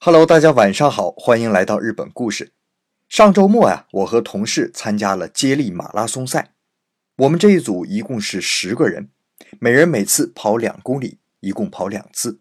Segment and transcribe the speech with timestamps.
[0.00, 2.52] Hello，大家晚上好，欢迎来到日本故事。
[3.08, 6.52] 上周末呀，我和同事参加了接力马拉松赛。
[7.16, 9.10] 我们这一组一共是十个人，
[9.58, 12.38] 每人每次跑两公里，一共跑两次。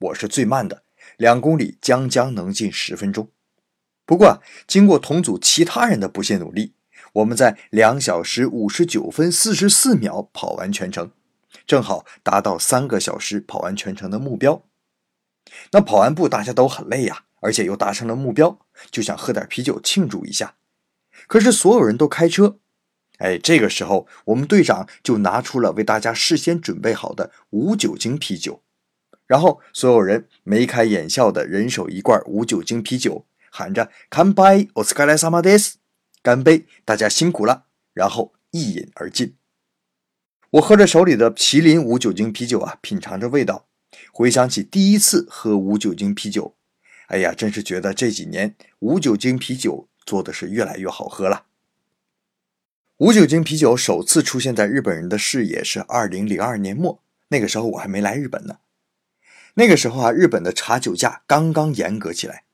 [0.00, 0.82] 我是最慢的，
[1.16, 3.30] 两公里将将能进十分钟。
[4.04, 6.74] 不过，经过同组其他人的不懈努力，
[7.12, 11.12] 我们在两小时五十九分四十四秒跑完全程，
[11.68, 14.64] 正好达到三个小时跑完全程的目标。
[15.71, 20.55] 那跑完步大家都很累呀，而且又达成了目标，就想喝点啤酒庆祝一下。
[21.27, 22.57] 可是所有人都开车，
[23.17, 28.63] 哎，这个时候我们队长就拿出了为大家事先准备好的无酒精啤酒，
[29.27, 35.75] 然后所有人眉开眼笑的人手一罐无酒精啤酒，喊着“干杯，お疲れ様です”，
[36.23, 39.35] 干杯，大家辛苦了，然后一饮而尽。
[40.51, 43.67] 我喝着手里的麒麟无酒精啤酒啊，品尝着味道。
[44.18, 46.54] 回想起第一次喝无酒精啤酒，
[47.08, 51.44] 哎呀，真是觉得这几年无酒精啤酒做的是越来越好喝了。
[52.96, 58.60] 无酒精啤酒首次出现在日本人的视野是二零零二年末，那个时候我还没来日本呢。
[59.56, 62.44] 那个时候啊，日本的查酒驾刚刚严格起来，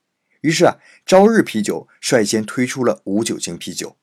[0.41, 3.95] 于是啊，朝日啤酒率先推出了无酒精啤酒。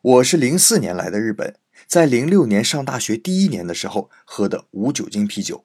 [0.00, 1.56] 我是零四年来的日本，
[1.88, 5.64] 在零六年上大学第一年的时候喝的无酒精啤酒。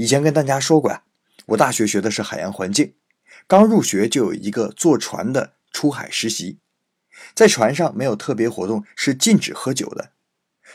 [0.00, 1.02] 以前跟大家说过呀，
[1.48, 2.94] 我大学学的是海洋环境，
[3.46, 6.58] 刚入学就有一个坐船的出海实习，
[7.34, 10.12] 在船上没有特别活动，是禁止喝酒的。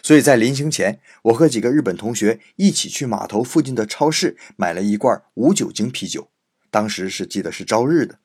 [0.04, 6.30] 所以在临行前，我和几个日本同学一起去码头附近的超市买了一罐无酒精啤酒，
[6.70, 8.20] 当时是记得是朝日的。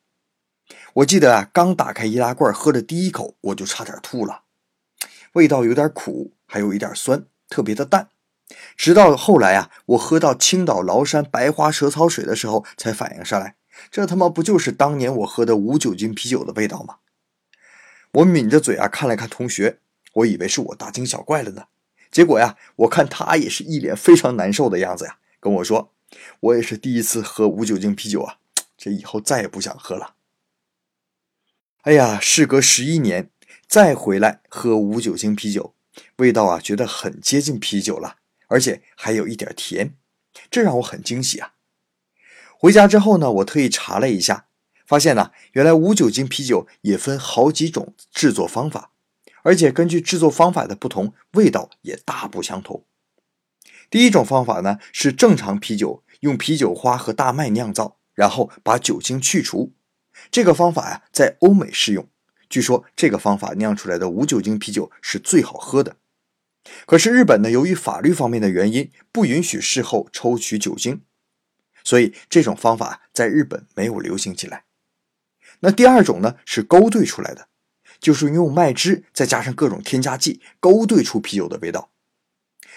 [0.96, 4.42] 我记得啊，刚打开易拉罐喝的第一口，我就差点吐了，
[5.32, 8.10] 味道有点苦，还有一点酸，特别的淡。
[8.76, 13.56] 直到后来啊，我喝到青岛崂山白花蛇草水的时候，才反应上来，
[13.90, 16.96] 这他妈不就是当年我喝的无酒精啤酒的味道吗？
[18.12, 19.78] 我抿着嘴啊，看了看同学，
[20.14, 21.66] 我以为是我大惊小怪了呢。
[22.10, 25.92] 结果呀，我看他也是一脸非常难受的样子呀，跟我说
[26.40, 28.38] ：“我也是第一次喝无酒精啤酒啊，
[28.76, 30.14] 这以后再也不想喝了。”
[31.82, 33.30] 哎呀，事隔十一年，
[33.68, 35.74] 再回来喝无酒精啤酒，
[36.16, 38.16] 味道啊，觉得很接近啤酒了。
[38.50, 39.94] 而且还有一点甜，
[40.50, 41.54] 这让我很惊喜啊！
[42.58, 44.46] 回家之后呢，我特意查了一下，
[44.84, 48.90] 发现呢，原来无酒精啤酒也分好几种制作方法，
[49.44, 52.84] 而且根据制作方法的不同，味道也大不相同。
[53.88, 59.72] 第一种方法呢是正常啤酒用啤酒花和大麦酿造，然后把酒精去除。
[60.32, 62.08] 这个方法呀，在欧美适用，
[62.48, 65.96] 据说这个方法酿出来的无酒精啤酒是最好喝的。
[66.86, 71.02] 可是日本呢，由于法律方面的原因，不允许事后抽取酒精，
[71.84, 74.64] 所以这种方法在日本没有流行起来。
[75.60, 77.48] 那第二种呢，是勾兑出来的，
[78.00, 81.90] 就是用麦汁再加上各种添加剂勾兑出啤酒的味道，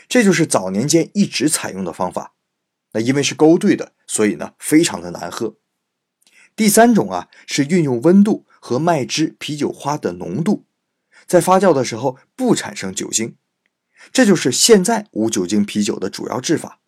[0.07, 2.33] 这就是早年间一直采用的方法。
[2.91, 5.55] 那因为是勾兑的，所以呢，非常的难喝。
[6.55, 10.65] 第三种啊，是运用温度和麦汁、啤酒花的浓度，
[11.25, 13.35] 在发酵的时候不产生酒精。
[14.11, 16.79] 这就是现在无酒精啤酒的主要制法。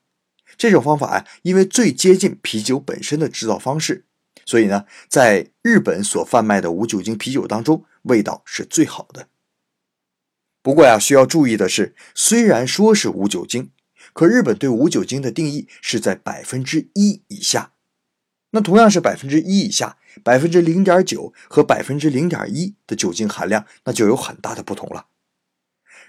[0.58, 4.06] 这种方法啊，因为最接近啤酒本身的制造方式，
[4.46, 9.28] 所以呢，在日本所贩卖的无酒精啤酒当中，味道是最好的。
[10.62, 13.72] 不过呀，需要注意的是，虽然说是无酒精，
[14.14, 17.74] 可日本对无酒精的定义是在百分之一以下。
[18.52, 25.08] 那同样是百分之一以下，百分之零点九和百分之零点一的酒精含量，那就有很大的不同了。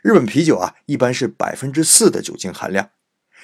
[0.07, 2.91] 日本啤酒啊，一般是百分之四的酒精含量。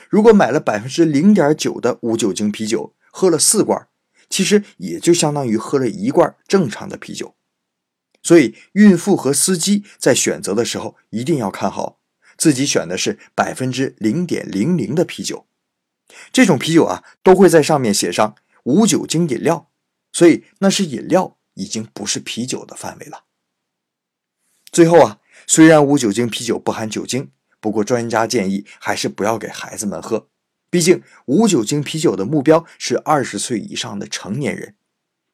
[0.08, 3.88] 如果买了百分之零点九的无酒精啤酒，喝了四罐，
[4.30, 7.34] 其实也就相当于喝了一罐正常的啤酒。
[8.22, 11.98] 所以，孕妇和司机在选择的时候一定要看好，
[12.36, 15.48] 自己选的是百分之零点零零的啤酒。
[16.30, 19.68] 这种啤酒啊，都会在上面写上无酒精饮料，
[20.12, 23.24] 所以那是饮料，已经不是啤酒的范围了。
[24.70, 25.18] 最后啊。
[25.46, 27.30] 虽然无酒精啤酒不含酒精，
[27.60, 30.28] 不过专家建议还是不要给孩子们喝。
[30.70, 34.74] 毕竟无酒精啤酒的目标是二十岁以上的成年人，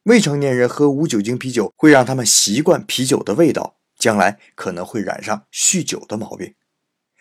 [0.03, 6.55] 未成年人喝无酒精啤酒会让他们习惯啤酒的味道，将来可能会染上酗酒的毛病。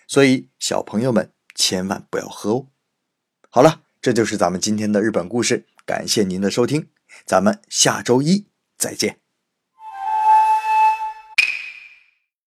[0.08, 2.66] 所以小朋友们千万不要喝哦。
[3.50, 6.88] 好了，这就是咱们今天的日本故事，感谢您的收听，
[7.24, 8.46] 咱们下周一
[8.76, 9.27] 再见。